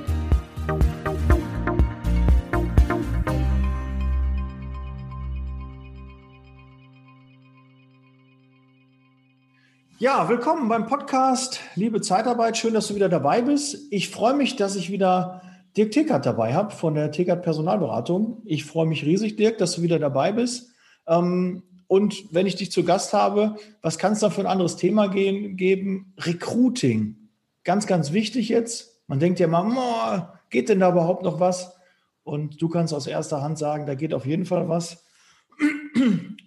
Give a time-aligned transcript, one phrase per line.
[10.00, 12.58] Ja, willkommen beim Podcast Liebe Zeitarbeit.
[12.58, 13.78] Schön, dass du wieder dabei bist.
[13.92, 15.42] Ich freue mich, dass ich wieder
[15.78, 18.42] Dirk Tickert dabei habe von der Tickert Personalberatung.
[18.46, 20.72] Ich freue mich riesig, Dirk, dass du wieder dabei bist.
[21.06, 24.78] Ähm, und wenn ich dich zu Gast habe, was kann es da für ein anderes
[24.78, 26.14] Thema gehen, geben?
[26.18, 27.30] Recruiting.
[27.64, 29.02] Ganz, ganz wichtig jetzt.
[29.08, 31.76] Man denkt ja mal, geht denn da überhaupt noch was?
[32.24, 35.06] Und du kannst aus erster Hand sagen, da geht auf jeden Fall was.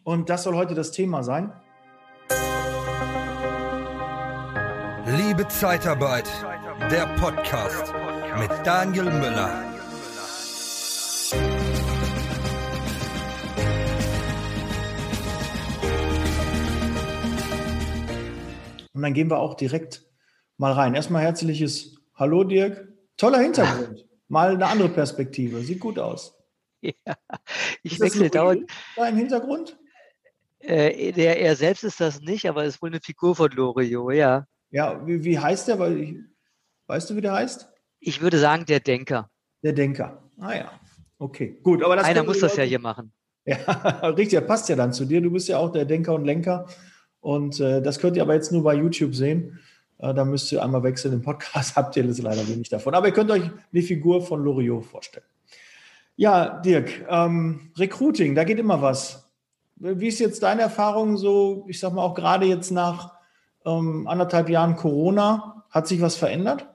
[0.05, 1.53] Und das soll heute das Thema sein.
[5.17, 6.29] Liebe Zeitarbeit,
[6.91, 7.95] der Podcast
[8.39, 9.65] mit Daniel Müller.
[18.93, 20.05] Und dann gehen wir auch direkt
[20.57, 20.95] mal rein.
[20.95, 22.89] Erstmal herzliches Hallo, Dirk.
[23.17, 24.07] Toller Hintergrund.
[24.29, 25.61] Mal eine andere Perspektive.
[25.61, 26.35] Sieht gut aus.
[26.81, 27.17] Ja,
[27.83, 28.71] ich wechsle dauernd.
[28.95, 29.77] Dein Hintergrund?
[30.61, 34.47] Äh, der, er selbst ist das nicht, aber ist wohl eine Figur von Loriot, ja.
[34.71, 35.81] Ja, wie, wie heißt der?
[35.81, 36.15] Weil ich,
[36.87, 37.69] weißt du, wie der heißt?
[38.01, 39.31] Ich würde sagen, der Denker.
[39.63, 40.23] Der Denker.
[40.39, 40.73] Ah ja.
[41.19, 41.83] Okay, gut.
[41.83, 43.13] Aber Einer muss das ja hier machen.
[43.45, 43.57] Ja,
[44.17, 45.21] richtig, passt ja dann zu dir.
[45.21, 46.67] Du bist ja auch der Denker und Lenker.
[47.21, 49.59] Und äh, das könnt ihr aber jetzt nur bei YouTube sehen.
[49.99, 51.15] Äh, da müsst ihr einmal wechseln.
[51.15, 52.95] Im Podcast habt ihr das leider wenig davon.
[52.95, 55.27] Aber ihr könnt euch eine Figur von Loriot vorstellen.
[56.17, 59.33] Ja, Dirk, ähm, Recruiting, da geht immer was.
[59.77, 63.15] Wie ist jetzt deine Erfahrung so, ich sag mal auch gerade jetzt nach
[63.65, 65.65] ähm, anderthalb Jahren Corona?
[65.71, 66.67] Hat sich was verändert?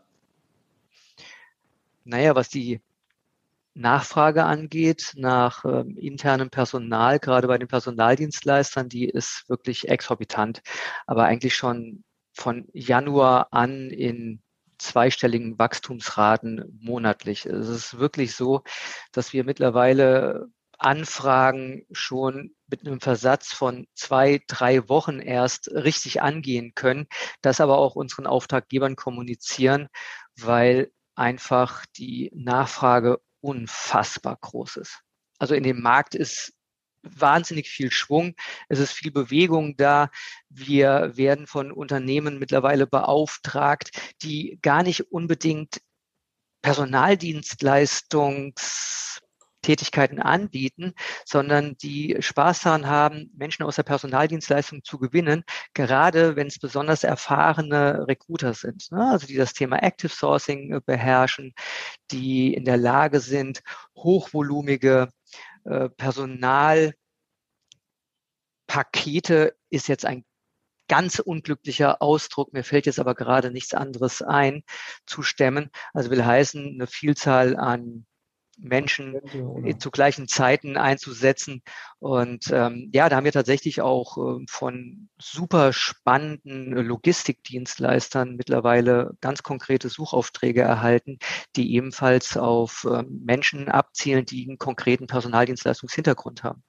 [2.03, 2.81] Naja, was die
[3.75, 10.61] Nachfrage angeht nach ähm, internem Personal, gerade bei den Personaldienstleistern, die ist wirklich exorbitant.
[11.07, 14.41] Aber eigentlich schon von Januar an in
[14.77, 17.45] zweistelligen Wachstumsraten monatlich.
[17.45, 18.63] Es ist wirklich so,
[19.11, 26.73] dass wir mittlerweile Anfragen schon mit einem Versatz von zwei, drei Wochen erst richtig angehen
[26.75, 27.07] können,
[27.41, 29.87] das aber auch unseren Auftraggebern kommunizieren,
[30.35, 35.01] weil einfach die Nachfrage unfassbar groß ist.
[35.39, 36.53] Also in dem Markt ist
[37.03, 38.33] wahnsinnig viel Schwung.
[38.69, 40.09] Es ist viel Bewegung da.
[40.49, 43.91] Wir werden von Unternehmen mittlerweile beauftragt,
[44.21, 45.81] die gar nicht unbedingt
[46.61, 49.21] Personaldienstleistungs
[49.63, 50.93] Tätigkeiten anbieten,
[51.25, 55.43] sondern die Spaß daran haben, Menschen aus der Personaldienstleistung zu gewinnen,
[55.73, 59.09] gerade wenn es besonders erfahrene Recruiter sind, ne?
[59.11, 61.53] also die das Thema Active Sourcing äh, beherrschen,
[62.11, 63.63] die in der Lage sind,
[63.97, 65.09] hochvolumige
[65.65, 66.93] äh, Personalpakete
[69.69, 70.25] ist jetzt ein
[70.89, 74.63] ganz unglücklicher Ausdruck, mir fällt jetzt aber gerade nichts anderes ein,
[75.05, 75.69] zu stemmen.
[75.93, 78.05] Also will heißen, eine Vielzahl an
[78.57, 79.19] Menschen
[79.79, 81.61] zu gleichen Zeiten einzusetzen.
[81.99, 89.43] Und ähm, ja, da haben wir tatsächlich auch äh, von super spannenden Logistikdienstleistern mittlerweile ganz
[89.43, 91.17] konkrete Suchaufträge erhalten,
[91.55, 96.63] die ebenfalls auf äh, Menschen abzielen, die einen konkreten Personaldienstleistungshintergrund haben.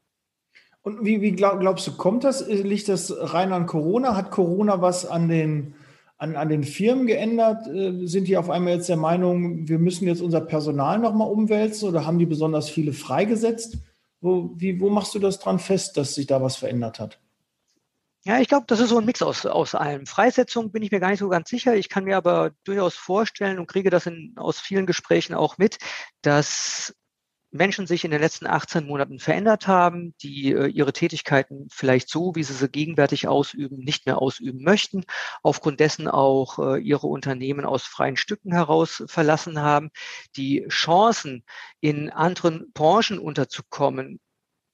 [0.82, 2.46] Und wie, wie glaub, glaubst du, kommt das?
[2.46, 4.16] Liegt das rein an Corona?
[4.16, 5.74] Hat Corona was an den
[6.16, 7.66] an, an den Firmen geändert?
[7.66, 11.88] Äh, sind die auf einmal jetzt der Meinung, wir müssen jetzt unser Personal nochmal umwälzen
[11.88, 13.78] oder haben die besonders viele freigesetzt?
[14.20, 17.20] Wo, wie, wo machst du das dran fest, dass sich da was verändert hat?
[18.26, 20.06] Ja, ich glaube, das ist so ein Mix aus, aus allem.
[20.06, 21.76] Freisetzung bin ich mir gar nicht so ganz sicher.
[21.76, 25.76] Ich kann mir aber durchaus vorstellen und kriege das in, aus vielen Gesprächen auch mit,
[26.22, 26.94] dass
[27.54, 32.34] Menschen sich in den letzten 18 Monaten verändert haben, die äh, ihre Tätigkeiten vielleicht so,
[32.34, 35.04] wie sie sie gegenwärtig ausüben, nicht mehr ausüben möchten,
[35.42, 39.90] aufgrund dessen auch äh, ihre Unternehmen aus freien Stücken heraus verlassen haben,
[40.36, 41.44] die Chancen
[41.80, 44.18] in anderen Branchen unterzukommen,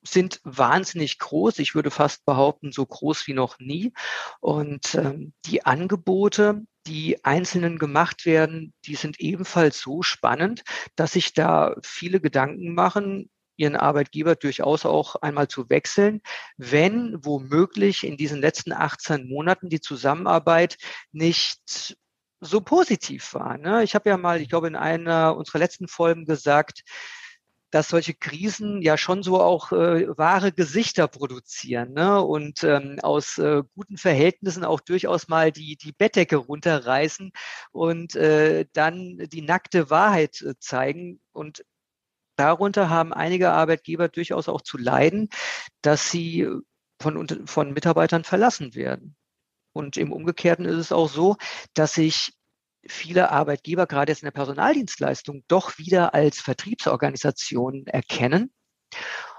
[0.02, 1.58] sind wahnsinnig groß.
[1.58, 3.92] Ich würde fast behaupten, so groß wie noch nie.
[4.40, 10.62] Und ähm, die Angebote, die einzelnen gemacht werden, die sind ebenfalls so spannend,
[10.96, 16.22] dass sich da viele Gedanken machen, ihren Arbeitgeber durchaus auch einmal zu wechseln,
[16.56, 20.78] wenn womöglich in diesen letzten 18 Monaten die Zusammenarbeit
[21.12, 21.94] nicht
[22.40, 23.58] so positiv war.
[23.58, 23.84] Ne?
[23.84, 26.84] Ich habe ja mal, ich glaube, in einer unserer letzten Folgen gesagt,
[27.70, 32.22] dass solche Krisen ja schon so auch äh, wahre Gesichter produzieren ne?
[32.22, 37.32] und ähm, aus äh, guten Verhältnissen auch durchaus mal die, die Bettdecke runterreißen
[37.72, 41.20] und äh, dann die nackte Wahrheit äh, zeigen.
[41.32, 41.64] Und
[42.36, 45.28] darunter haben einige Arbeitgeber durchaus auch zu leiden,
[45.82, 46.48] dass sie
[47.00, 49.16] von, von Mitarbeitern verlassen werden.
[49.72, 51.36] Und im Umgekehrten ist es auch so,
[51.74, 52.32] dass sich
[52.86, 58.52] viele Arbeitgeber gerade jetzt in der Personaldienstleistung doch wieder als Vertriebsorganisation erkennen.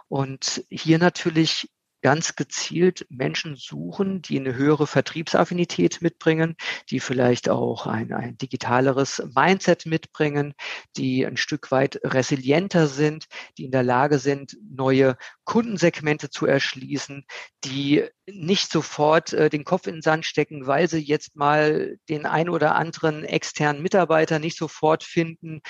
[0.07, 1.69] Und hier natürlich
[2.01, 6.56] ganz gezielt Menschen suchen, die eine höhere Vertriebsaffinität mitbringen,
[6.89, 10.53] die vielleicht auch ein, ein digitaleres Mindset mitbringen,
[10.98, 13.25] die ein Stück weit resilienter sind,
[13.57, 17.25] die in der Lage sind, neue Kundensegmente zu erschließen,
[17.63, 22.25] die nicht sofort äh, den Kopf in den Sand stecken, weil sie jetzt mal den
[22.25, 25.62] ein oder anderen externen Mitarbeiter nicht sofort finden,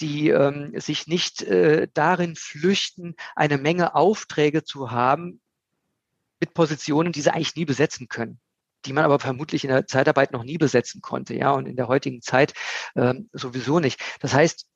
[0.00, 5.40] die ähm, sich nicht äh, darin flüchten, eine Menge Aufträge zu haben,
[6.40, 8.40] mit Positionen, die sie eigentlich nie besetzen können
[8.86, 11.88] die man aber vermutlich in der Zeitarbeit noch nie besetzen konnte, ja, und in der
[11.88, 12.54] heutigen Zeit
[12.96, 14.00] ähm, sowieso nicht.
[14.20, 14.66] Das heißt,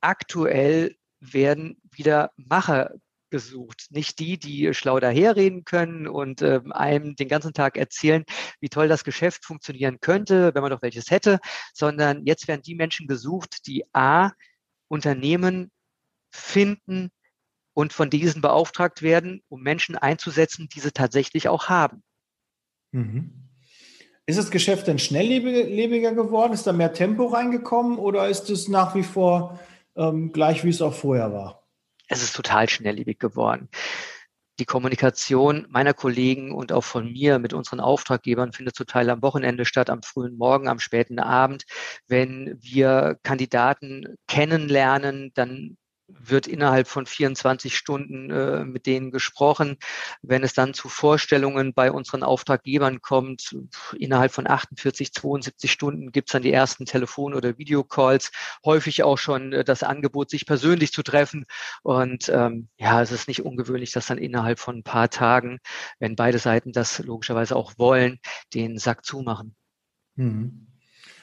[0.00, 2.94] aktuell werden wieder Macher
[3.30, 3.86] gesucht.
[3.90, 8.24] Nicht die, die schlau daherreden können und äh, einem den ganzen Tag erzählen,
[8.58, 11.38] wie toll das Geschäft funktionieren könnte, wenn man doch welches hätte,
[11.72, 14.32] sondern jetzt werden die Menschen gesucht, die A,
[14.88, 15.70] Unternehmen
[16.30, 17.10] finden,
[17.80, 22.02] und von diesen beauftragt werden, um Menschen einzusetzen, die sie tatsächlich auch haben.
[22.92, 23.48] Mhm.
[24.26, 26.52] Ist das Geschäft denn schnelllebiger geworden?
[26.52, 29.58] Ist da mehr Tempo reingekommen oder ist es nach wie vor
[29.96, 31.66] ähm, gleich, wie es auch vorher war?
[32.06, 33.70] Es ist total schnelllebig geworden.
[34.58, 39.22] Die Kommunikation meiner Kollegen und auch von mir mit unseren Auftraggebern findet zum Teil am
[39.22, 41.64] Wochenende statt, am frühen Morgen, am späten Abend.
[42.06, 45.78] Wenn wir Kandidaten kennenlernen, dann
[46.18, 49.76] wird innerhalb von 24 Stunden äh, mit denen gesprochen.
[50.22, 53.56] Wenn es dann zu Vorstellungen bei unseren Auftraggebern kommt,
[53.98, 58.30] innerhalb von 48, 72 Stunden gibt es dann die ersten Telefon- oder Videocalls,
[58.64, 61.46] häufig auch schon äh, das Angebot, sich persönlich zu treffen.
[61.82, 65.58] Und ähm, ja, es ist nicht ungewöhnlich, dass dann innerhalb von ein paar Tagen,
[65.98, 68.18] wenn beide Seiten das logischerweise auch wollen,
[68.54, 69.54] den Sack zumachen.
[70.16, 70.69] Mhm.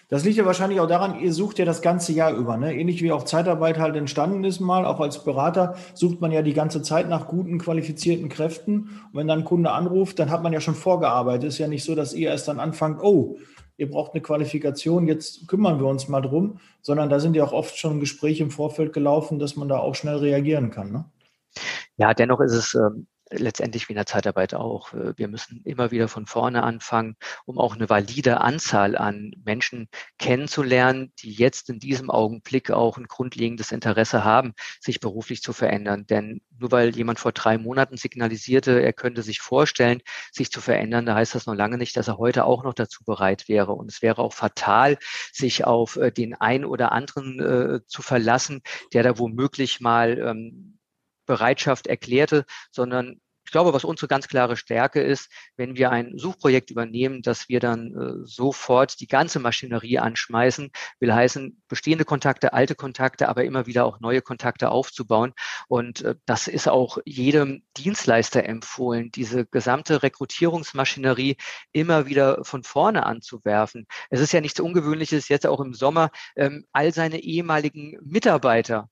[0.09, 2.55] Das liegt ja wahrscheinlich auch daran, ihr sucht ja das ganze Jahr über.
[2.55, 2.73] Ne?
[2.73, 6.53] Ähnlich wie auch Zeitarbeit halt entstanden ist mal, auch als Berater sucht man ja die
[6.53, 9.01] ganze Zeit nach guten, qualifizierten Kräften.
[9.11, 11.49] Und wenn dann ein Kunde anruft, dann hat man ja schon vorgearbeitet.
[11.49, 13.37] Ist ja nicht so, dass ihr erst dann anfangt, oh,
[13.75, 17.53] ihr braucht eine Qualifikation, jetzt kümmern wir uns mal drum, sondern da sind ja auch
[17.53, 20.91] oft schon Gespräche im Vorfeld gelaufen, dass man da auch schnell reagieren kann.
[20.91, 21.05] Ne?
[21.97, 24.93] Ja, dennoch ist es ähm, letztendlich wie in der Zeitarbeit auch.
[24.93, 27.15] Äh, wir müssen immer wieder von vorne anfangen,
[27.45, 33.07] um auch eine valide Anzahl an Menschen kennenzulernen, die jetzt in diesem Augenblick auch ein
[33.07, 36.05] grundlegendes Interesse haben, sich beruflich zu verändern.
[36.07, 40.01] Denn nur weil jemand vor drei Monaten signalisierte, er könnte sich vorstellen,
[40.31, 43.03] sich zu verändern, da heißt das noch lange nicht, dass er heute auch noch dazu
[43.03, 43.73] bereit wäre.
[43.73, 44.97] Und es wäre auch fatal,
[45.31, 48.61] sich auf äh, den einen oder anderen äh, zu verlassen,
[48.93, 50.76] der da womöglich mal ähm,
[51.27, 56.69] Bereitschaft erklärte, sondern ich glaube, was unsere ganz klare Stärke ist, wenn wir ein Suchprojekt
[56.69, 60.69] übernehmen, dass wir dann äh, sofort die ganze Maschinerie anschmeißen,
[60.99, 65.31] will heißen, bestehende Kontakte, alte Kontakte, aber immer wieder auch neue Kontakte aufzubauen.
[65.69, 71.37] Und äh, das ist auch jedem Dienstleister empfohlen, diese gesamte Rekrutierungsmaschinerie
[71.71, 73.87] immer wieder von vorne anzuwerfen.
[74.09, 78.89] Es ist ja nichts Ungewöhnliches, jetzt auch im Sommer, ähm, all seine ehemaligen Mitarbeiter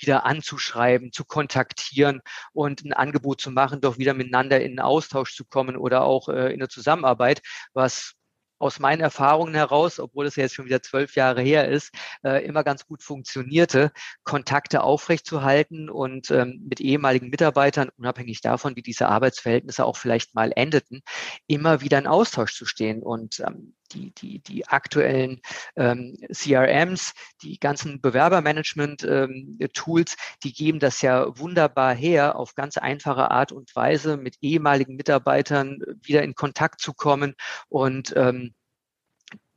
[0.00, 2.20] wieder anzuschreiben, zu kontaktieren
[2.52, 6.28] und ein Angebot zu machen, doch wieder miteinander in einen Austausch zu kommen oder auch
[6.28, 7.42] äh, in eine Zusammenarbeit,
[7.74, 8.14] was
[8.62, 11.92] aus meinen Erfahrungen heraus, obwohl es ja jetzt schon wieder zwölf Jahre her ist,
[12.24, 13.90] äh, immer ganz gut funktionierte,
[14.22, 20.52] Kontakte aufrechtzuerhalten und ähm, mit ehemaligen Mitarbeitern, unabhängig davon, wie diese Arbeitsverhältnisse auch vielleicht mal
[20.54, 21.02] endeten,
[21.48, 23.02] immer wieder in Austausch zu stehen.
[23.02, 25.40] Und ähm, die, die, die aktuellen
[25.76, 33.30] ähm, CRMs, die ganzen Bewerbermanagement-Tools, ähm, die geben das ja wunderbar her, auf ganz einfache
[33.30, 37.34] Art und Weise mit ehemaligen Mitarbeitern wieder in Kontakt zu kommen
[37.68, 38.54] und ähm,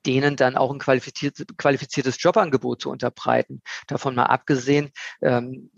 [0.05, 3.61] denen dann auch ein qualifiziertes, qualifiziertes Jobangebot zu unterbreiten.
[3.87, 5.71] Davon mal abgesehen, ähm,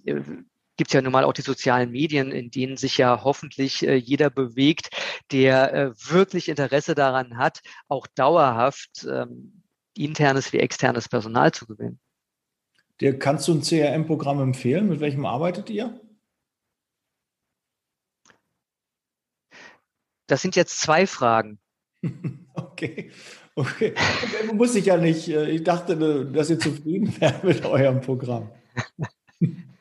[0.78, 3.96] gibt es ja nun mal auch die sozialen Medien, in denen sich ja hoffentlich äh,
[3.96, 4.90] jeder bewegt,
[5.32, 9.64] der äh, wirklich Interesse daran hat, auch dauerhaft ähm,
[9.98, 12.00] internes wie externes Personal zu gewinnen.
[13.02, 14.88] Dir kannst du ein CRM-Programm empfehlen?
[14.88, 16.00] Mit welchem arbeitet ihr?
[20.28, 21.60] Das sind jetzt zwei Fragen.
[22.54, 23.12] okay.
[23.56, 23.96] Okay.
[24.54, 25.28] Muss ich ja nicht.
[25.30, 28.52] Äh, ich dachte, dass ihr zufrieden wärt mit eurem Programm.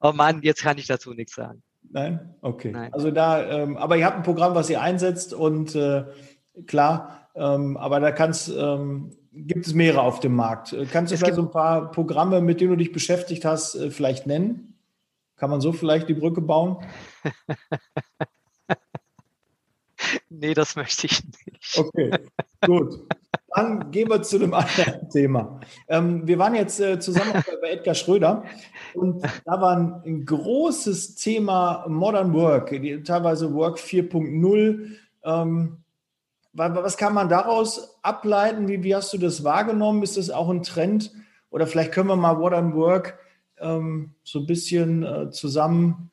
[0.00, 1.62] oh Mann, jetzt kann ich dazu nichts sagen.
[1.90, 2.34] Nein?
[2.40, 2.72] Okay.
[2.72, 2.92] Nein.
[2.92, 6.04] Also da, ähm, aber ihr habt ein Programm, was ihr einsetzt und äh,
[6.66, 10.72] klar, ähm, aber da kannst, ähm, gibt es mehrere auf dem Markt.
[10.72, 13.74] Äh, kannst du es vielleicht so ein paar Programme, mit denen du dich beschäftigt hast,
[13.74, 14.74] äh, vielleicht nennen?
[15.36, 16.78] Kann man so vielleicht die Brücke bauen?
[20.30, 21.78] nee, das möchte ich nicht.
[21.78, 22.10] Okay,
[22.64, 23.06] gut.
[23.56, 25.60] Dann gehen wir zu einem anderen Thema.
[25.88, 27.32] Ähm, wir waren jetzt äh, zusammen
[27.62, 28.44] bei Edgar Schröder
[28.92, 34.90] und da war ein, großes Thema Modern Work, die, teilweise Work 4.0.
[35.24, 35.78] Ähm,
[36.52, 38.68] was kann man daraus ableiten?
[38.68, 40.02] Wie, wie hast du das wahrgenommen?
[40.02, 41.12] Ist das auch ein Trend?
[41.48, 43.18] Oder vielleicht können wir mal Modern Work
[43.58, 46.10] ähm, so ein bisschen äh, zusammen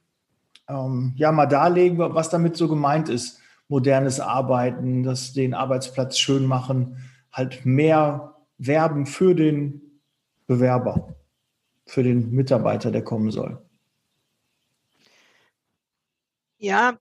[0.70, 3.42] ähm, ja, mal darlegen, was damit so gemeint ist.
[3.68, 6.96] Modernes Arbeiten, das den Arbeitsplatz schön machen
[7.34, 10.00] halt mehr werben für den
[10.48, 11.16] Bewerber,
[11.86, 13.62] für den Mitarbeiter, der kommen soll.
[16.58, 16.98] Ja,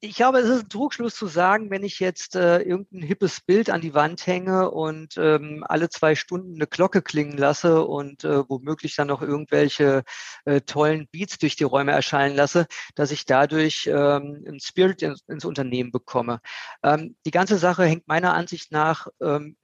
[0.00, 3.68] ich glaube, es ist ein Trugschluss zu sagen, wenn ich jetzt äh, irgendein hippes Bild
[3.68, 8.48] an die Wand hänge und ähm, alle zwei Stunden eine Glocke klingen lasse und äh,
[8.48, 10.04] womöglich dann noch irgendwelche
[10.44, 15.22] äh, tollen Beats durch die Räume erscheinen lasse, dass ich dadurch ähm, einen Spirit ins,
[15.26, 16.40] ins Unternehmen bekomme.
[16.84, 19.56] Ähm, die ganze Sache hängt meiner Ansicht nach ähm,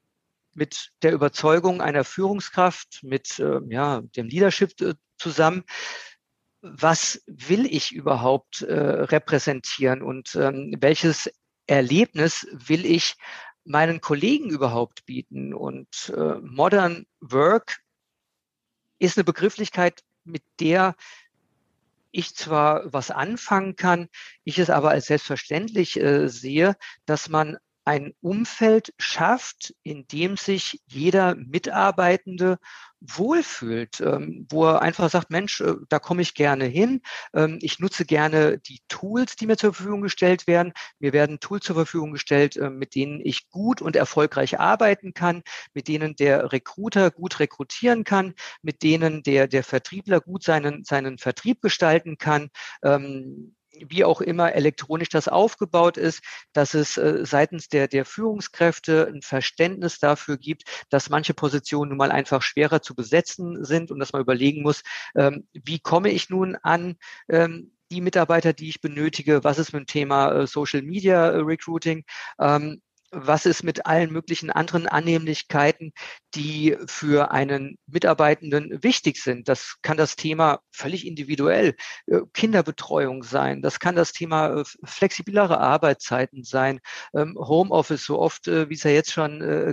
[0.53, 5.63] mit der Überzeugung einer Führungskraft, mit äh, ja, dem Leadership äh, zusammen,
[6.65, 11.31] was will ich überhaupt äh, repräsentieren und ähm, welches
[11.67, 13.17] Erlebnis will ich
[13.65, 15.53] meinen Kollegen überhaupt bieten?
[15.53, 17.81] Und äh, Modern Work
[18.99, 20.97] ist eine Begrifflichkeit, mit der
[22.11, 24.09] ich zwar was anfangen kann,
[24.45, 30.81] ich es aber als selbstverständlich äh, sehe, dass man ein Umfeld schafft, in dem sich
[30.87, 32.59] jeder Mitarbeitende
[33.01, 37.03] wohlfühlt, ähm, wo er einfach sagt, Mensch, äh, da komme ich gerne hin.
[37.35, 40.73] Ähm, ich nutze gerne die Tools, die mir zur Verfügung gestellt werden.
[40.99, 45.43] Mir werden Tools zur Verfügung gestellt, äh, mit denen ich gut und erfolgreich arbeiten kann,
[45.75, 51.19] mit denen der Recruiter gut rekrutieren kann, mit denen der, der Vertriebler gut seinen, seinen
[51.19, 52.51] Vertrieb gestalten kann.
[53.81, 59.23] Wie auch immer elektronisch das aufgebaut ist, dass es äh, seitens der, der Führungskräfte ein
[59.23, 64.13] Verständnis dafür gibt, dass manche Positionen nun mal einfach schwerer zu besetzen sind und dass
[64.13, 64.83] man überlegen muss,
[65.17, 66.97] ähm, wie komme ich nun an
[67.29, 71.39] ähm, die Mitarbeiter, die ich benötige, was ist mit dem Thema äh, Social Media äh,
[71.39, 72.05] Recruiting,
[72.41, 72.83] ähm,
[73.15, 75.93] was ist mit allen möglichen anderen Annehmlichkeiten,
[76.35, 79.49] die für einen Mitarbeitenden wichtig sind.
[79.49, 81.75] Das kann das Thema völlig individuell
[82.07, 83.63] äh, Kinderbetreuung sein.
[83.63, 86.81] Das kann das Thema äh, flexiblere Arbeitszeiten sein.
[87.15, 89.25] Ähm, Homeoffice, so oft, äh, wie es ja jetzt schon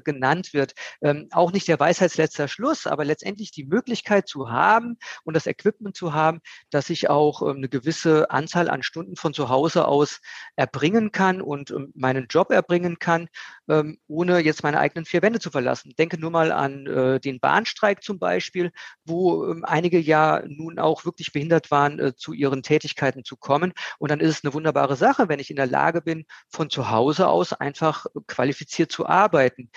[0.03, 0.73] genannt wird.
[1.01, 5.95] Ähm, auch nicht der Weisheitsletzter Schluss, aber letztendlich die Möglichkeit zu haben und das Equipment
[5.95, 10.19] zu haben, dass ich auch ähm, eine gewisse Anzahl an Stunden von zu Hause aus
[10.55, 13.27] erbringen kann und meinen Job erbringen kann
[13.69, 15.93] ähm, ohne jetzt meine eigenen vier Wände zu verlassen.
[15.97, 18.71] Denke nur mal an äh, den Bahnstreik zum Beispiel,
[19.05, 23.73] wo ähm, einige ja nun auch wirklich behindert waren, äh, zu ihren Tätigkeiten zu kommen.
[23.99, 26.89] Und dann ist es eine wunderbare Sache, wenn ich in der Lage bin, von zu
[26.89, 29.69] Hause aus einfach qualifiziert zu arbeiten.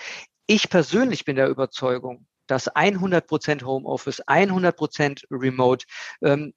[0.47, 5.85] Ich persönlich bin der Überzeugung, dass 100 Prozent Homeoffice, 100 Prozent Remote
[6.21, 6.53] ähm,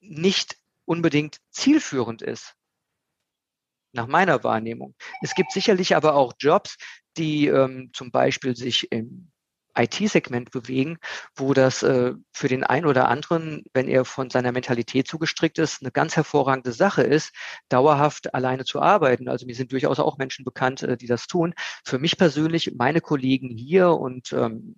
[0.00, 2.57] nicht unbedingt zielführend ist
[3.92, 4.94] nach meiner Wahrnehmung.
[5.22, 6.76] Es gibt sicherlich aber auch Jobs,
[7.16, 9.30] die ähm, zum Beispiel sich im
[9.78, 10.98] IT-Segment bewegen,
[11.36, 15.82] wo das äh, für den einen oder anderen, wenn er von seiner Mentalität zugestrickt ist,
[15.82, 17.32] eine ganz hervorragende Sache ist,
[17.68, 19.28] dauerhaft alleine zu arbeiten.
[19.28, 21.54] Also mir sind durchaus auch Menschen bekannt, äh, die das tun.
[21.84, 24.76] Für mich persönlich, meine Kollegen hier und ähm,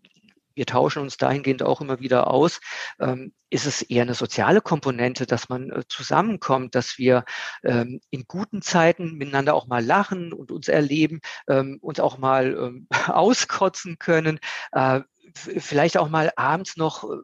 [0.55, 2.61] wir tauschen uns dahingehend auch immer wieder aus,
[2.99, 7.25] ähm, ist es eher eine soziale Komponente, dass man äh, zusammenkommt, dass wir
[7.65, 12.81] ähm, in guten Zeiten miteinander auch mal lachen und uns erleben, ähm, uns auch mal
[13.09, 14.39] auskotzen können,
[14.73, 15.01] äh,
[15.35, 17.17] vielleicht auch mal abends noch äh,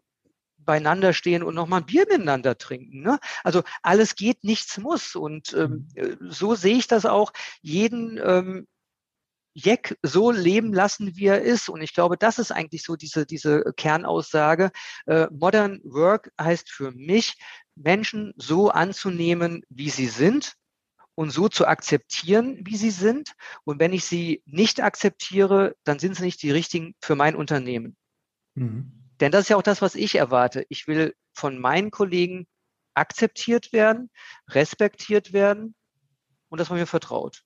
[0.66, 3.00] beieinander stehen und noch mal ein Bier miteinander trinken.
[3.00, 3.18] Ne?
[3.44, 5.14] Also alles geht, nichts muss.
[5.14, 6.30] Und ähm, mhm.
[6.30, 7.32] so sehe ich das auch.
[7.62, 8.66] Jeden ähm,
[9.58, 11.70] Jack so leben lassen, wie er ist.
[11.70, 14.70] Und ich glaube, das ist eigentlich so diese, diese Kernaussage.
[15.06, 17.38] Äh, Modern Work heißt für mich,
[17.74, 20.56] Menschen so anzunehmen, wie sie sind
[21.14, 23.32] und so zu akzeptieren, wie sie sind.
[23.64, 27.96] Und wenn ich sie nicht akzeptiere, dann sind sie nicht die richtigen für mein Unternehmen.
[28.56, 28.92] Mhm.
[29.20, 30.66] Denn das ist ja auch das, was ich erwarte.
[30.68, 32.46] Ich will von meinen Kollegen
[32.92, 34.10] akzeptiert werden,
[34.50, 35.74] respektiert werden
[36.50, 37.45] und dass man mir vertraut.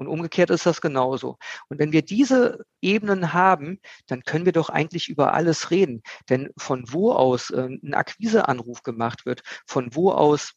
[0.00, 1.36] Und umgekehrt ist das genauso.
[1.68, 6.02] Und wenn wir diese Ebenen haben, dann können wir doch eigentlich über alles reden.
[6.30, 10.54] Denn von wo aus äh, ein Akquiseanruf gemacht wird, von wo aus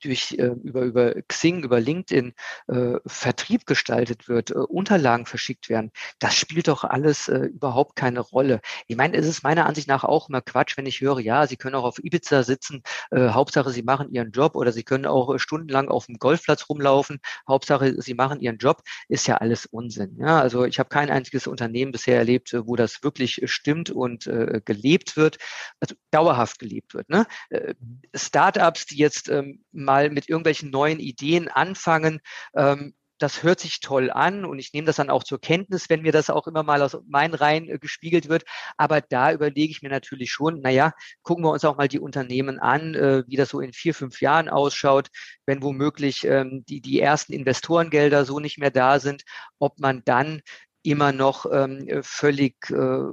[0.00, 2.34] durch äh, über über Xing, über LinkedIn
[2.68, 8.20] äh, Vertrieb gestaltet wird, äh, Unterlagen verschickt werden, das spielt doch alles äh, überhaupt keine
[8.20, 8.60] Rolle.
[8.86, 11.56] Ich meine, es ist meiner Ansicht nach auch immer Quatsch, wenn ich höre, ja, Sie
[11.56, 15.34] können auch auf Ibiza sitzen, äh, Hauptsache Sie machen Ihren Job oder Sie können auch
[15.34, 20.16] äh, stundenlang auf dem Golfplatz rumlaufen, Hauptsache Sie machen Ihren Job, ist ja alles Unsinn.
[20.18, 24.26] Ja, also ich habe kein einziges Unternehmen bisher erlebt, äh, wo das wirklich stimmt und
[24.26, 25.38] äh, gelebt wird,
[25.80, 27.08] also dauerhaft gelebt wird.
[27.08, 27.26] Ne?
[27.50, 27.74] Äh,
[28.14, 32.20] Startups, die jetzt ähm, mal mit irgendwelchen neuen Ideen anfangen,
[32.54, 36.02] ähm, das hört sich toll an und ich nehme das dann auch zur Kenntnis, wenn
[36.02, 38.44] mir das auch immer mal aus meinen Reihen äh, gespiegelt wird.
[38.76, 42.58] Aber da überlege ich mir natürlich schon, naja, gucken wir uns auch mal die Unternehmen
[42.58, 45.08] an, äh, wie das so in vier, fünf Jahren ausschaut,
[45.46, 49.22] wenn womöglich ähm, die, die ersten Investorengelder so nicht mehr da sind,
[49.58, 50.42] ob man dann
[50.82, 53.04] immer noch ähm, völlig äh,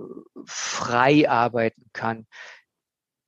[0.45, 2.27] frei arbeiten kann.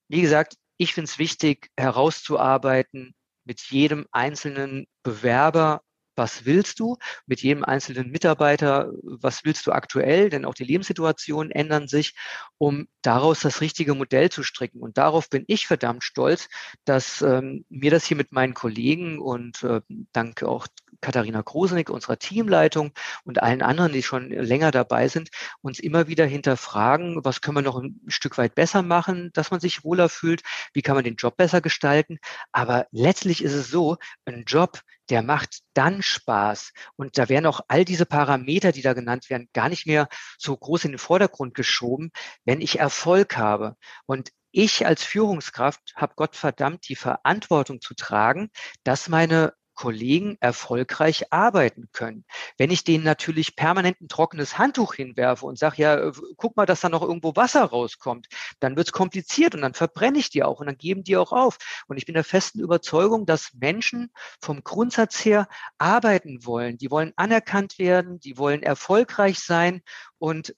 [0.07, 5.81] Wie gesagt, ich finde es wichtig, herauszuarbeiten mit jedem einzelnen Bewerber,
[6.15, 11.51] was willst du, mit jedem einzelnen Mitarbeiter, was willst du aktuell, denn auch die Lebenssituationen
[11.51, 12.15] ändern sich,
[12.57, 14.81] um daraus das richtige Modell zu stricken.
[14.81, 16.49] Und darauf bin ich verdammt stolz,
[16.85, 19.81] dass ähm, mir das hier mit meinen Kollegen und äh,
[20.11, 20.67] danke auch
[21.01, 22.91] Katharina Krosenick, unserer Teamleitung
[23.23, 25.29] und allen anderen, die schon länger dabei sind,
[25.61, 29.59] uns immer wieder hinterfragen, was können wir noch ein Stück weit besser machen, dass man
[29.59, 30.41] sich wohler fühlt,
[30.73, 32.17] wie kann man den Job besser gestalten.
[32.51, 36.71] Aber letztlich ist es so, ein Job, der macht dann Spaß.
[36.95, 40.07] Und da werden auch all diese Parameter, die da genannt werden, gar nicht mehr
[40.37, 42.11] so groß in den Vordergrund geschoben,
[42.43, 43.75] wenn ich Erfolg habe.
[44.05, 48.49] Und ich als Führungskraft habe Gott verdammt die Verantwortung zu tragen,
[48.83, 52.25] dass meine Kollegen erfolgreich arbeiten können.
[52.57, 56.81] Wenn ich denen natürlich permanent ein trockenes Handtuch hinwerfe und sage, ja, guck mal, dass
[56.81, 58.27] da noch irgendwo Wasser rauskommt,
[58.59, 61.31] dann wird es kompliziert und dann verbrenne ich die auch und dann geben die auch
[61.31, 61.57] auf.
[61.87, 66.77] Und ich bin der festen Überzeugung, dass Menschen vom Grundsatz her arbeiten wollen.
[66.77, 69.81] Die wollen anerkannt werden, die wollen erfolgreich sein
[70.17, 70.55] und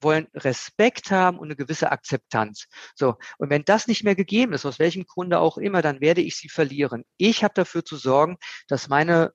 [0.00, 2.66] wollen Respekt haben und eine gewisse Akzeptanz.
[2.94, 6.20] So, und wenn das nicht mehr gegeben ist, aus welchem Grunde auch immer, dann werde
[6.20, 7.04] ich sie verlieren.
[7.16, 8.36] Ich habe dafür zu sorgen,
[8.68, 9.32] dass meine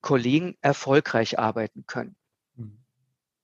[0.00, 2.16] Kollegen erfolgreich arbeiten können.
[2.54, 2.78] Mhm.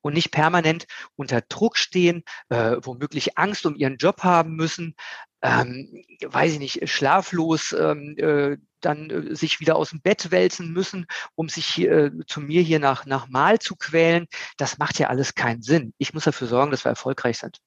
[0.01, 4.97] Und nicht permanent unter Druck stehen, äh, womöglich Angst um ihren Job haben müssen,
[5.43, 10.73] ähm, weiß ich nicht, schlaflos ähm, äh, dann äh, sich wieder aus dem Bett wälzen
[10.73, 14.27] müssen, um sich hier, äh, zu mir hier nach, nach Mal zu quälen.
[14.57, 15.95] Das macht ja alles keinen Sinn.
[15.99, 17.59] Ich muss dafür sorgen, dass wir erfolgreich sind.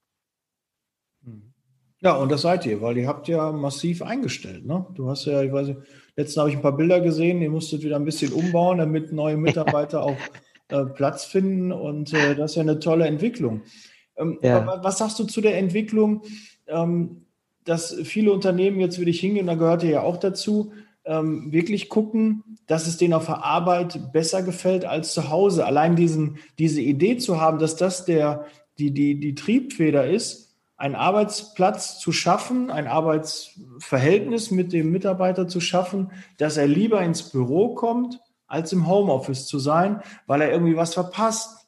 [1.22, 1.54] Mhm.
[2.02, 4.66] Ja, und das seid ihr, weil ihr habt ja massiv eingestellt.
[4.66, 4.86] Ne?
[4.94, 5.80] Du hast ja, ich weiß nicht,
[6.16, 9.38] letztens habe ich ein paar Bilder gesehen, ihr musstet wieder ein bisschen umbauen, damit neue
[9.38, 10.18] Mitarbeiter auch
[10.70, 11.72] äh, Platz finden.
[11.72, 13.64] Und äh, das ist ja eine tolle Entwicklung.
[14.18, 14.80] Ähm, ja.
[14.84, 16.24] Was sagst du zu der Entwicklung?
[16.68, 17.25] Ähm,
[17.66, 20.72] dass viele Unternehmen jetzt würde ich hingehen, da gehört ihr ja auch dazu,
[21.04, 25.66] ähm, wirklich gucken, dass es denen auf der Arbeit besser gefällt als zu Hause.
[25.66, 28.46] Allein diesen, diese Idee zu haben, dass das der,
[28.78, 35.62] die, die, die Triebfeder ist, einen Arbeitsplatz zu schaffen, ein Arbeitsverhältnis mit dem Mitarbeiter zu
[35.62, 40.76] schaffen, dass er lieber ins Büro kommt, als im Homeoffice zu sein, weil er irgendwie
[40.76, 41.68] was verpasst.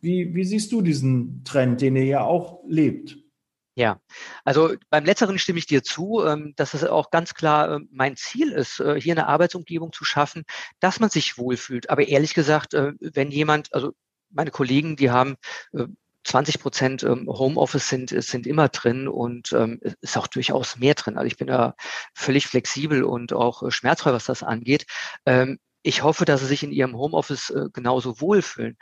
[0.00, 3.18] Wie, wie siehst du diesen Trend, den ihr ja auch lebt?
[3.78, 4.00] Ja,
[4.42, 8.16] also beim Letzteren stimme ich dir zu, ähm, dass es auch ganz klar ähm, mein
[8.16, 10.44] Ziel ist, äh, hier eine Arbeitsumgebung zu schaffen,
[10.80, 11.90] dass man sich wohlfühlt.
[11.90, 13.92] Aber ehrlich gesagt, äh, wenn jemand, also
[14.30, 15.36] meine Kollegen, die haben
[16.24, 19.52] 20 äh, Prozent ähm, Homeoffice sind, sind immer drin und
[20.00, 21.18] ist auch durchaus mehr drin.
[21.18, 21.74] Also ich bin da
[22.14, 24.86] völlig flexibel und auch schmerzfrei, was das angeht.
[25.82, 28.76] Ich hoffe, dass sie sich in ihrem Homeoffice genauso wohlfühlen.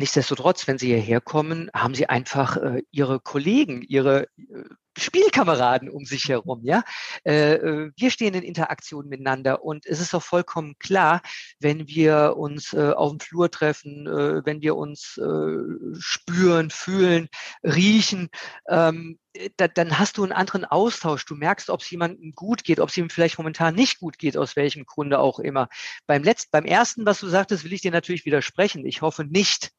[0.00, 4.64] Nichtsdestotrotz, wenn Sie hierher kommen, haben Sie einfach äh, Ihre Kollegen, Ihre äh,
[4.96, 6.82] Spielkameraden um sich herum, ja.
[7.22, 11.20] Äh, äh, wir stehen in Interaktion miteinander und es ist doch vollkommen klar,
[11.58, 17.28] wenn wir uns äh, auf dem Flur treffen, äh, wenn wir uns äh, spüren, fühlen,
[17.62, 18.30] riechen,
[18.70, 19.18] ähm,
[19.58, 21.26] da, dann hast du einen anderen Austausch.
[21.26, 24.38] Du merkst, ob es jemandem gut geht, ob es ihm vielleicht momentan nicht gut geht,
[24.38, 25.68] aus welchem Grunde auch immer.
[26.06, 28.86] Beim letzten, beim ersten, was du sagtest, will ich dir natürlich widersprechen.
[28.86, 29.72] Ich hoffe nicht,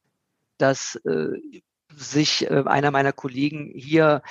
[0.62, 1.28] dass äh,
[1.94, 4.22] sich äh, einer meiner Kollegen hier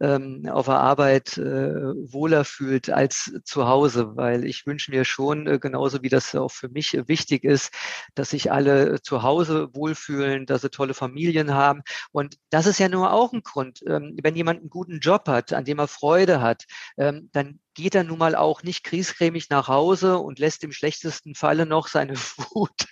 [0.00, 5.46] ähm, auf der Arbeit äh, wohler fühlt als zu Hause, weil ich wünsche mir schon,
[5.46, 7.72] äh, genauso wie das auch für mich äh, wichtig ist,
[8.14, 11.82] dass sich alle zu Hause wohlfühlen, dass sie tolle Familien haben.
[12.12, 13.80] Und das ist ja nur auch ein Grund.
[13.86, 16.64] Ähm, wenn jemand einen guten Job hat, an dem er Freude hat,
[16.98, 21.34] ähm, dann geht er nun mal auch nicht kriescremig nach Hause und lässt im schlechtesten
[21.34, 22.14] Falle noch seine
[22.54, 22.86] Wut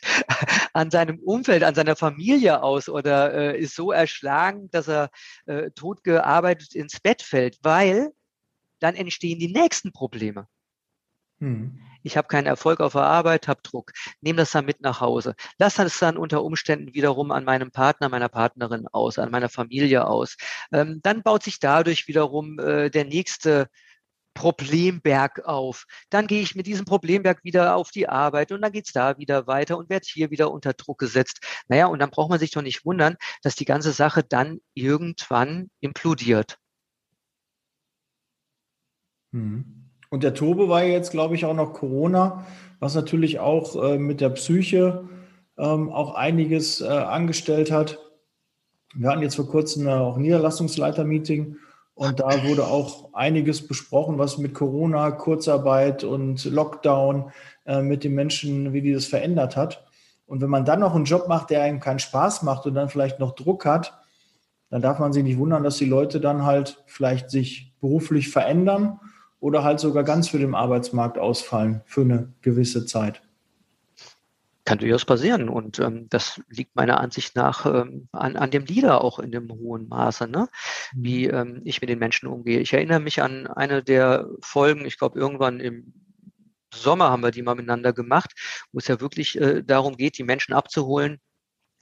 [0.74, 5.10] an seinem Umfeld, an seiner Familie aus oder äh, ist so erschlagen, dass er
[5.46, 8.12] äh, tot gearbeitet ins Bett fällt, weil
[8.78, 10.46] dann entstehen die nächsten Probleme.
[11.40, 11.80] Hm.
[12.02, 13.92] Ich habe keinen Erfolg auf der Arbeit, habe Druck.
[14.20, 15.34] Nehme das dann mit nach Hause.
[15.58, 20.06] Lass das dann unter Umständen wiederum an meinem Partner, meiner Partnerin aus, an meiner Familie
[20.06, 20.36] aus.
[20.70, 23.70] Ähm, dann baut sich dadurch wiederum äh, der nächste
[24.34, 25.86] Problemberg auf.
[26.10, 29.46] Dann gehe ich mit diesem Problemberg wieder auf die Arbeit und dann geht's da wieder
[29.46, 31.40] weiter und werde hier wieder unter Druck gesetzt.
[31.68, 35.70] Naja, und dann braucht man sich doch nicht wundern, dass die ganze Sache dann irgendwann
[35.80, 36.58] implodiert.
[39.32, 39.90] Hm.
[40.10, 42.46] Und der Tobe war jetzt, glaube ich, auch noch Corona,
[42.78, 45.08] was natürlich auch äh, mit der Psyche
[45.58, 47.98] ähm, auch einiges äh, angestellt hat.
[48.94, 51.56] Wir hatten jetzt vor kurzem auch ein Niederlassungsleiter-Meeting
[51.94, 57.30] und da wurde auch einiges besprochen, was mit Corona, Kurzarbeit und Lockdown
[57.66, 59.84] äh, mit den Menschen, wie die das verändert hat.
[60.26, 62.88] Und wenn man dann noch einen Job macht, der einem keinen Spaß macht und dann
[62.88, 64.00] vielleicht noch Druck hat,
[64.70, 68.98] dann darf man sich nicht wundern, dass die Leute dann halt vielleicht sich beruflich verändern
[69.38, 73.22] oder halt sogar ganz für den Arbeitsmarkt ausfallen für eine gewisse Zeit.
[74.64, 79.02] Kann durchaus passieren und ähm, das liegt meiner Ansicht nach ähm, an, an dem Leader
[79.04, 80.48] auch in dem hohen Maße, ne?
[80.94, 81.34] wie mhm.
[81.34, 82.60] ähm, ich mit den Menschen umgehe.
[82.60, 85.92] Ich erinnere mich an eine der Folgen, ich glaube irgendwann im
[86.74, 88.32] Sommer haben wir die mal miteinander gemacht,
[88.72, 91.20] wo es ja wirklich äh, darum geht, die Menschen abzuholen,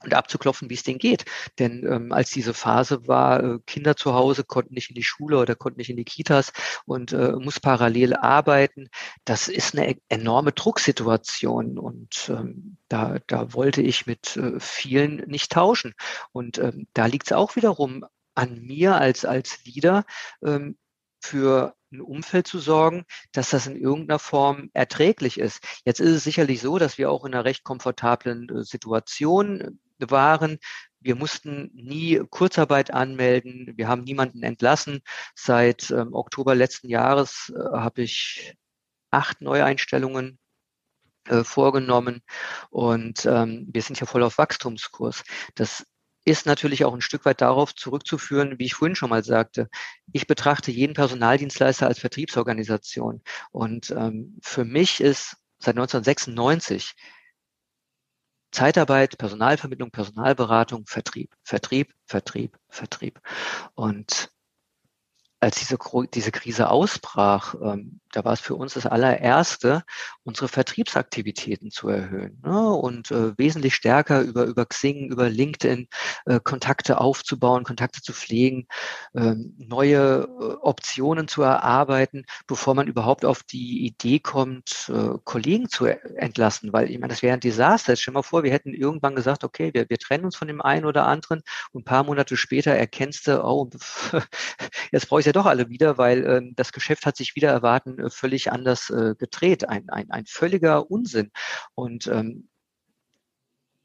[0.05, 1.25] und abzuklopfen, wie es denen geht.
[1.59, 5.39] Denn ähm, als diese Phase war, äh, Kinder zu Hause konnten nicht in die Schule
[5.39, 6.53] oder konnten nicht in die Kitas
[6.85, 8.89] und äh, muss parallel arbeiten,
[9.25, 15.17] das ist eine e-, enorme Drucksituation und ähm, da, da wollte ich mit äh, vielen
[15.27, 15.93] nicht tauschen.
[16.31, 20.05] Und ähm, da liegt es auch wiederum an mir als, als Leader,
[20.43, 20.77] ähm,
[21.23, 25.63] für ein Umfeld zu sorgen, dass das in irgendeiner Form erträglich ist.
[25.85, 30.57] Jetzt ist es sicherlich so, dass wir auch in einer recht komfortablen äh, Situation waren.
[30.99, 33.73] Wir mussten nie Kurzarbeit anmelden.
[33.75, 35.01] Wir haben niemanden entlassen.
[35.35, 38.55] Seit ähm, Oktober letzten Jahres äh, habe ich
[39.11, 40.39] acht Neueinstellungen
[41.25, 42.21] äh, vorgenommen
[42.69, 45.23] und ähm, wir sind ja voll auf Wachstumskurs.
[45.55, 45.85] Das
[46.25, 49.69] ist natürlich auch ein Stück weit darauf zurückzuführen, wie ich vorhin schon mal sagte.
[50.11, 53.21] Ich betrachte jeden Personaldienstleister als Vertriebsorganisation.
[53.51, 56.93] Und ähm, für mich ist seit 1996
[58.53, 63.19] Zeitarbeit, Personalvermittlung, Personalberatung, Vertrieb, Vertrieb, Vertrieb, Vertrieb.
[63.73, 64.29] Und
[65.39, 65.77] als diese,
[66.13, 69.83] diese Krise ausbrach, ähm, da war es für uns das allererste,
[70.23, 72.71] unsere Vertriebsaktivitäten zu erhöhen ne?
[72.71, 75.87] und äh, wesentlich stärker über, über Xing, über LinkedIn
[76.25, 78.67] äh, Kontakte aufzubauen, Kontakte zu pflegen,
[79.15, 85.67] ähm, neue äh, Optionen zu erarbeiten, bevor man überhaupt auf die Idee kommt, äh, Kollegen
[85.69, 86.71] zu entlassen.
[86.71, 87.93] Weil ich meine, das wäre ein Desaster.
[87.93, 90.61] Jetzt stell mal vor, wir hätten irgendwann gesagt, okay, wir, wir trennen uns von dem
[90.61, 93.69] einen oder anderen und ein paar Monate später erkennst du, oh,
[94.91, 98.02] jetzt brauche ich ja doch alle wieder, weil ähm, das Geschäft hat sich wieder erwarten
[98.03, 99.67] äh, völlig anders äh, gedreht.
[99.69, 101.31] Ein, ein, ein völliger Unsinn.
[101.75, 102.49] Und ähm,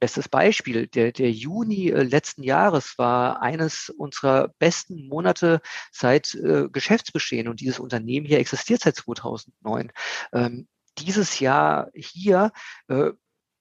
[0.01, 6.69] Bestes Beispiel, der, der Juni äh, letzten Jahres war eines unserer besten Monate seit äh,
[6.71, 9.91] Geschäftsbestehen und dieses Unternehmen hier existiert seit 2009.
[10.33, 12.53] Ähm, dieses Jahr hier
[12.87, 13.11] äh,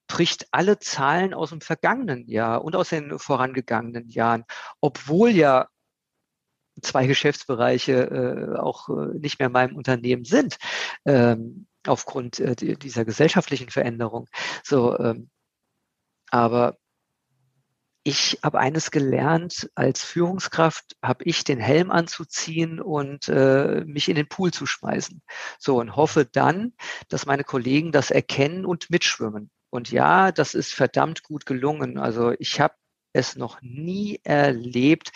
[0.07, 4.45] bricht alle Zahlen aus dem vergangenen Jahr und aus den vorangegangenen Jahren,
[4.79, 5.67] obwohl ja
[6.81, 7.93] zwei Geschäftsbereiche
[8.55, 10.57] äh, auch äh, nicht mehr in meinem Unternehmen sind,
[11.05, 14.27] ähm, aufgrund äh, dieser gesellschaftlichen Veränderung.
[14.63, 15.29] So, ähm,
[16.29, 16.77] aber
[18.07, 24.15] ich habe eines gelernt, als Führungskraft habe ich den Helm anzuziehen und äh, mich in
[24.15, 25.21] den Pool zu schmeißen.
[25.59, 26.71] So und hoffe dann,
[27.09, 29.51] dass meine Kollegen das erkennen und mitschwimmen.
[29.69, 31.97] Und ja, das ist verdammt gut gelungen.
[31.97, 32.75] Also ich habe
[33.11, 35.11] es noch nie erlebt,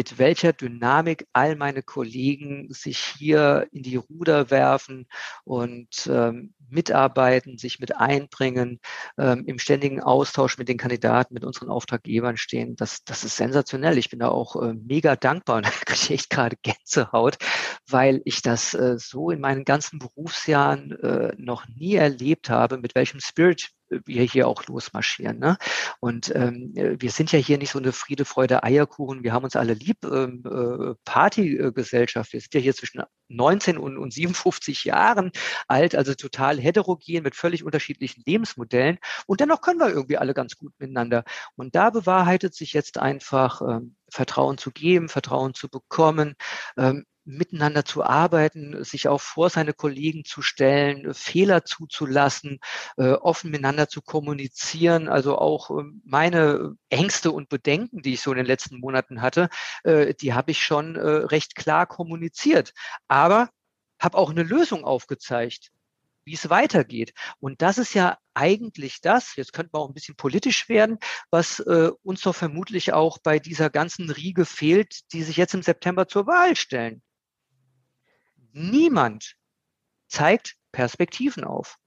[0.00, 5.06] mit welcher Dynamik all meine Kollegen sich hier in die Ruder werfen
[5.44, 8.80] und ähm, mitarbeiten, sich mit einbringen,
[9.18, 12.76] ähm, im ständigen Austausch mit den Kandidaten, mit unseren Auftraggebern stehen.
[12.76, 13.98] Das, das ist sensationell.
[13.98, 17.36] Ich bin da auch äh, mega dankbar und da kriege ich gerade Gänsehaut,
[17.86, 22.94] weil ich das äh, so in meinen ganzen Berufsjahren äh, noch nie erlebt habe, mit
[22.94, 23.68] welchem Spirit
[24.04, 25.38] wir hier auch losmarschieren.
[25.38, 25.56] Ne?
[26.00, 29.22] Und ähm, wir sind ja hier nicht so eine Friede, Freude, Eierkuchen.
[29.22, 29.98] Wir haben uns alle lieb.
[30.04, 32.32] Ähm, äh, Partygesellschaft.
[32.32, 35.30] Wir sind ja hier zwischen 19 und, und 57 Jahren
[35.68, 38.98] alt, also total heterogen mit völlig unterschiedlichen Lebensmodellen.
[39.26, 41.24] Und dennoch können wir irgendwie alle ganz gut miteinander.
[41.56, 46.34] Und da bewahrheitet sich jetzt einfach ähm, Vertrauen zu geben, Vertrauen zu bekommen,
[46.76, 52.58] ähm, miteinander zu arbeiten, sich auch vor seine Kollegen zu stellen, Fehler zuzulassen,
[52.96, 55.08] äh, offen miteinander zu kommunizieren.
[55.08, 59.48] Also auch äh, meine Ängste und Bedenken, die ich so in den letzten Monaten hatte,
[59.84, 62.72] äh, die habe ich schon äh, recht klar kommuniziert.
[63.08, 63.50] Aber
[64.00, 65.70] habe auch eine Lösung aufgezeigt,
[66.24, 67.12] wie es weitergeht.
[67.38, 70.98] Und das ist ja eigentlich das, jetzt könnte man auch ein bisschen politisch werden,
[71.30, 75.62] was äh, uns doch vermutlich auch bei dieser ganzen Riege fehlt, die sich jetzt im
[75.62, 77.02] September zur Wahl stellen.
[78.52, 79.36] Niemand
[80.06, 81.78] zeigt Perspektiven auf.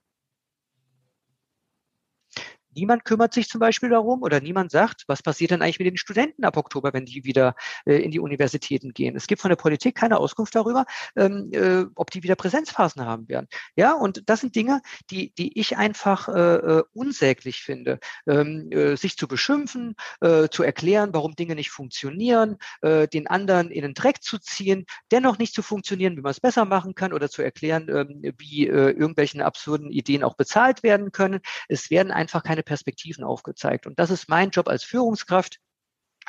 [2.74, 5.96] Niemand kümmert sich zum Beispiel darum oder niemand sagt, was passiert denn eigentlich mit den
[5.96, 7.54] Studenten ab Oktober, wenn die wieder
[7.86, 9.16] äh, in die Universitäten gehen.
[9.16, 10.84] Es gibt von der Politik keine Auskunft darüber,
[11.16, 13.46] ähm, äh, ob die wieder Präsenzphasen haben werden.
[13.76, 17.98] Ja, und das sind Dinge, die, die ich einfach äh, äh unsäglich finde.
[18.26, 23.70] Ähm, äh, sich zu beschimpfen, äh, zu erklären, warum Dinge nicht funktionieren, äh, den anderen
[23.70, 27.12] in den Dreck zu ziehen, dennoch nicht zu funktionieren, wie man es besser machen kann
[27.12, 31.40] oder zu erklären, äh, wie äh, irgendwelchen absurden Ideen auch bezahlt werden können.
[31.68, 33.86] Es werden einfach keine Perspektiven aufgezeigt.
[33.86, 35.60] Und das ist mein Job als Führungskraft,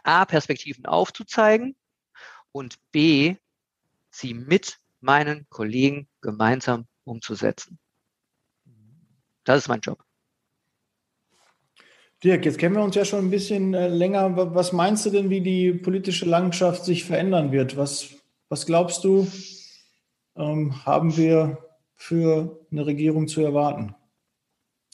[0.04, 1.76] A, Perspektiven aufzuzeigen
[2.52, 3.36] und B,
[4.10, 7.80] sie mit meinen Kollegen gemeinsam umzusetzen.
[9.44, 10.04] Das ist mein Job.
[12.24, 14.56] Dirk, jetzt kennen wir uns ja schon ein bisschen äh, länger.
[14.56, 17.78] Was meinst du denn, wie die politische Landschaft sich verändern wird?
[17.78, 18.16] Was,
[18.50, 19.28] was glaubst du,
[20.36, 21.58] ähm, haben wir
[21.96, 23.96] für eine Regierung zu erwarten?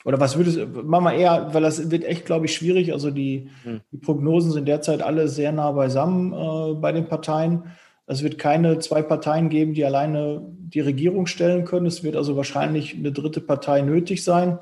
[0.03, 2.91] Oder was würdest du, machen wir eher, weil das wird echt, glaube ich, schwierig.
[2.91, 3.81] Also die, hm.
[3.91, 7.71] die Prognosen sind derzeit alle sehr nah beisammen äh, bei den Parteien.
[8.07, 11.85] Es wird keine zwei Parteien geben, die alleine die Regierung stellen können.
[11.85, 14.59] Es wird also wahrscheinlich eine dritte Partei nötig sein.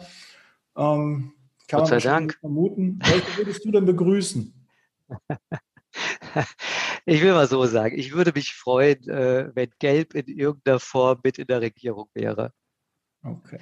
[0.76, 1.34] Ähm,
[1.68, 2.38] kann Gott sei Dank.
[2.40, 3.00] vermuten.
[3.04, 4.54] Welche würdest du denn begrüßen?
[7.06, 11.20] Ich will mal so sagen, ich würde mich freuen, äh, wenn Gelb in irgendeiner Form
[11.24, 12.54] mit in der Regierung wäre.
[13.24, 13.58] Okay.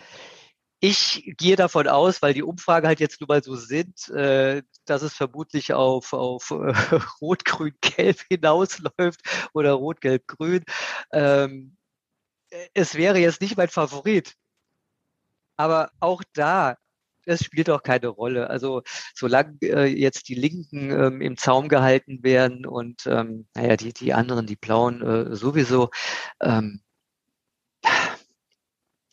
[0.79, 5.01] Ich gehe davon aus, weil die Umfragen halt jetzt nun mal so sind, äh, dass
[5.01, 6.73] es vermutlich auf, auf äh,
[7.21, 9.21] Rot-Grün-Gelb hinausläuft
[9.53, 10.63] oder Rot-Gelb-Grün.
[11.11, 11.77] Ähm,
[12.73, 14.35] es wäre jetzt nicht mein Favorit.
[15.57, 16.77] Aber auch da,
[17.25, 18.49] es spielt auch keine Rolle.
[18.49, 18.83] Also
[19.15, 24.13] solange äh, jetzt die Linken ähm, im Zaum gehalten werden und ähm, naja, die, die
[24.13, 25.89] anderen, die Blauen sowieso,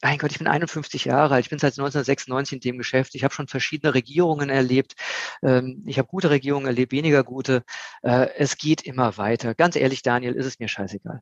[0.05, 3.25] mein Gott, ich bin 51 Jahre alt, ich bin seit 1996 in dem Geschäft, ich
[3.25, 4.97] habe schon verschiedene Regierungen erlebt,
[5.43, 7.63] ähm, ich habe gute Regierungen erlebt, weniger gute.
[8.03, 9.55] Äh, es geht immer weiter.
[9.55, 11.21] Ganz ehrlich, Daniel, ist es mir scheißegal.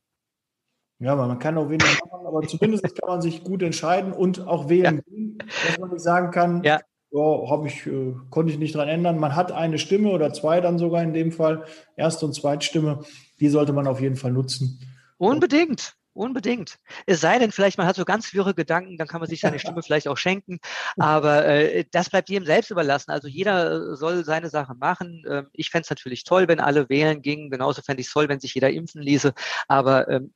[0.98, 4.68] Ja, man kann auch weniger machen, aber zumindest kann man sich gut entscheiden und auch
[4.68, 5.44] wählen, ja.
[5.68, 6.80] dass man nicht sagen kann, ja.
[7.12, 9.16] oh, ich, äh, konnte ich nicht dran ändern.
[9.16, 13.04] Man hat eine Stimme oder zwei dann sogar in dem Fall, Erste- und Zweitstimme,
[13.38, 14.80] die sollte man auf jeden Fall nutzen.
[15.18, 15.94] Unbedingt.
[16.14, 16.78] Unbedingt.
[17.06, 19.58] Es sei denn, vielleicht man hat so ganz wirre Gedanken, dann kann man sich seine
[19.60, 20.58] Stimme vielleicht auch schenken.
[20.98, 23.10] Aber äh, das bleibt jedem selbst überlassen.
[23.10, 25.24] Also jeder äh, soll seine Sache machen.
[25.28, 27.50] Ähm, ich fände es natürlich toll, wenn alle wählen gingen.
[27.50, 29.32] Genauso fände ich es toll, wenn sich jeder impfen ließe.
[29.68, 30.34] Aber ähm,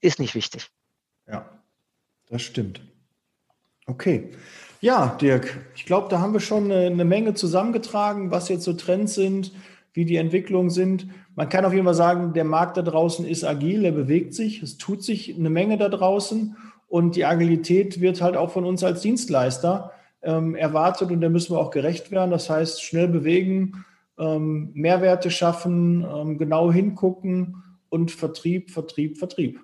[0.00, 0.70] ist nicht wichtig.
[1.26, 1.48] Ja,
[2.28, 2.80] das stimmt.
[3.86, 4.30] Okay.
[4.80, 8.72] Ja, Dirk, ich glaube, da haben wir schon eine, eine Menge zusammengetragen, was jetzt so
[8.74, 9.52] Trends sind,
[9.92, 11.08] wie die Entwicklungen sind.
[11.38, 14.60] Man kann auf jeden Fall sagen, der Markt da draußen ist agil, er bewegt sich,
[14.60, 16.56] es tut sich eine Menge da draußen
[16.88, 21.54] und die Agilität wird halt auch von uns als Dienstleister ähm, erwartet und da müssen
[21.54, 22.32] wir auch gerecht werden.
[22.32, 23.84] Das heißt, schnell bewegen,
[24.18, 29.60] ähm, Mehrwerte schaffen, ähm, genau hingucken und Vertrieb, Vertrieb, Vertrieb.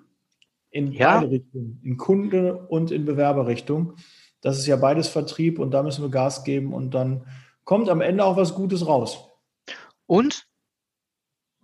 [0.69, 1.19] In ja.
[1.19, 3.95] beide Richtungen, in Kunde- und in Bewerberrichtung.
[4.39, 7.25] Das ist ja beides Vertrieb und da müssen wir Gas geben und dann
[7.65, 9.27] kommt am Ende auch was Gutes raus.
[10.05, 10.44] Und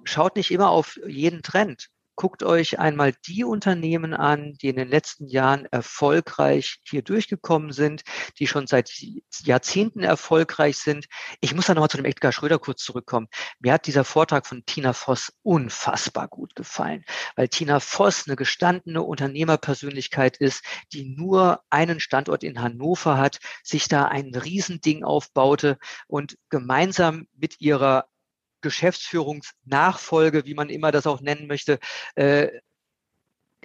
[0.04, 1.90] schaut nicht immer auf jeden Trend.
[2.22, 8.04] Guckt euch einmal die Unternehmen an, die in den letzten Jahren erfolgreich hier durchgekommen sind,
[8.38, 8.92] die schon seit
[9.44, 11.08] Jahrzehnten erfolgreich sind.
[11.40, 13.28] Ich muss da nochmal zu dem Edgar Schröder kurz zurückkommen.
[13.60, 17.06] Mir hat dieser Vortrag von Tina Voss unfassbar gut gefallen,
[17.38, 23.88] weil Tina Voss eine gestandene Unternehmerpersönlichkeit ist, die nur einen Standort in Hannover hat, sich
[23.88, 28.06] da ein Riesending aufbaute und gemeinsam mit ihrer
[28.62, 31.80] Geschäftsführungsnachfolge, wie man immer das auch nennen möchte,
[32.16, 32.50] äh,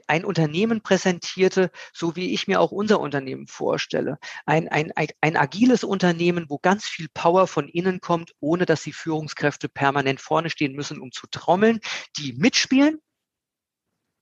[0.06, 4.18] ein Unternehmen präsentierte, so wie ich mir auch unser Unternehmen vorstelle.
[4.44, 8.92] Ein, ein, ein, agiles Unternehmen, wo ganz viel Power von innen kommt, ohne dass die
[8.92, 11.80] Führungskräfte permanent vorne stehen müssen, um zu trommeln,
[12.18, 13.00] die mitspielen,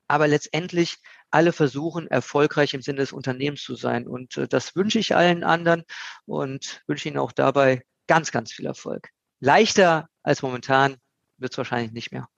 [0.09, 0.99] aber letztendlich
[1.31, 4.07] alle versuchen, erfolgreich im Sinne des Unternehmens zu sein.
[4.07, 5.85] Und äh, das wünsche ich allen anderen
[6.27, 9.09] und wünsche Ihnen auch dabei ganz, ganz viel Erfolg.
[9.41, 10.97] Leichter als momentan
[11.39, 12.29] wird es wahrscheinlich nicht mehr.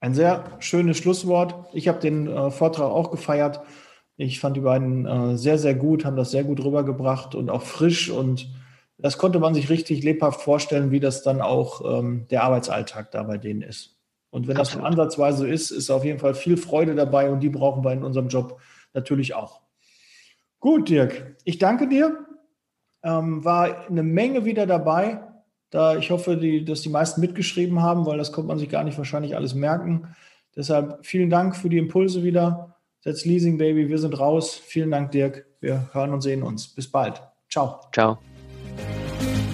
[0.00, 1.68] Ein sehr schönes Schlusswort.
[1.74, 3.60] Ich habe den äh, Vortrag auch gefeiert.
[4.16, 7.62] Ich fand die beiden äh, sehr, sehr gut, haben das sehr gut rübergebracht und auch
[7.62, 8.10] frisch.
[8.10, 8.48] Und
[8.96, 13.22] das konnte man sich richtig lebhaft vorstellen, wie das dann auch ähm, der Arbeitsalltag da
[13.22, 13.98] bei denen ist.
[14.30, 14.84] Und wenn Absolut.
[14.84, 17.92] das ansatzweise so ist, ist auf jeden Fall viel Freude dabei und die brauchen wir
[17.92, 18.60] in unserem Job
[18.94, 19.60] natürlich auch.
[20.60, 22.26] Gut, Dirk, ich danke dir.
[23.02, 25.29] Ähm, war eine Menge wieder dabei.
[25.70, 28.84] Da ich hoffe, die, dass die meisten mitgeschrieben haben, weil das konnte man sich gar
[28.84, 30.08] nicht wahrscheinlich alles merken.
[30.56, 32.76] Deshalb vielen Dank für die Impulse wieder.
[33.00, 34.60] Setz Leasing Baby, wir sind raus.
[34.62, 35.46] Vielen Dank, Dirk.
[35.60, 36.68] Wir hören und sehen uns.
[36.68, 37.22] Bis bald.
[37.48, 37.80] Ciao.
[37.92, 38.18] Ciao.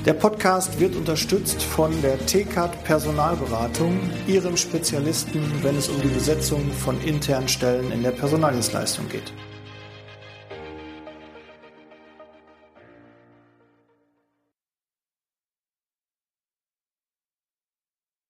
[0.07, 3.99] Der Podcast wird unterstützt von der TCAT Personalberatung,
[4.29, 9.33] ihrem Spezialisten, wenn es um die Besetzung von internen Stellen in der Personaldienstleistung geht.